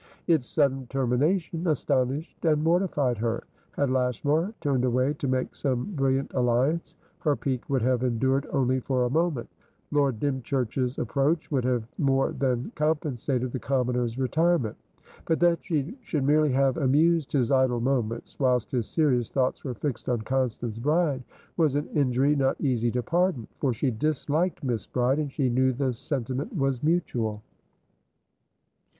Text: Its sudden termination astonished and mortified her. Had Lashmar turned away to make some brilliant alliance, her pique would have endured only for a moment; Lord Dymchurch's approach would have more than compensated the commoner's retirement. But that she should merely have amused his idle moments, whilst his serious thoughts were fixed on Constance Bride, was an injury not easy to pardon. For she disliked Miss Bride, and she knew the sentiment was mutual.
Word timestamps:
Its 0.25 0.47
sudden 0.47 0.87
termination 0.87 1.67
astonished 1.67 2.43
and 2.43 2.63
mortified 2.63 3.19
her. 3.19 3.43
Had 3.73 3.91
Lashmar 3.91 4.51
turned 4.59 4.83
away 4.83 5.13
to 5.13 5.27
make 5.27 5.53
some 5.53 5.93
brilliant 5.93 6.33
alliance, 6.33 6.95
her 7.19 7.35
pique 7.35 7.69
would 7.69 7.83
have 7.83 8.01
endured 8.01 8.47
only 8.51 8.79
for 8.79 9.03
a 9.05 9.11
moment; 9.11 9.47
Lord 9.91 10.19
Dymchurch's 10.19 10.97
approach 10.97 11.51
would 11.51 11.63
have 11.65 11.83
more 11.99 12.31
than 12.31 12.71
compensated 12.73 13.51
the 13.51 13.59
commoner's 13.59 14.17
retirement. 14.17 14.75
But 15.25 15.39
that 15.41 15.63
she 15.63 15.95
should 16.01 16.23
merely 16.23 16.51
have 16.51 16.77
amused 16.77 17.31
his 17.33 17.51
idle 17.51 17.79
moments, 17.79 18.39
whilst 18.39 18.71
his 18.71 18.87
serious 18.87 19.29
thoughts 19.29 19.63
were 19.63 19.75
fixed 19.75 20.09
on 20.09 20.21
Constance 20.23 20.79
Bride, 20.79 21.23
was 21.57 21.75
an 21.75 21.85
injury 21.89 22.35
not 22.35 22.59
easy 22.59 22.89
to 22.89 23.03
pardon. 23.03 23.47
For 23.59 23.71
she 23.71 23.91
disliked 23.91 24.63
Miss 24.63 24.87
Bride, 24.87 25.19
and 25.19 25.31
she 25.31 25.47
knew 25.47 25.71
the 25.71 25.93
sentiment 25.93 26.57
was 26.57 26.81
mutual. 26.81 27.43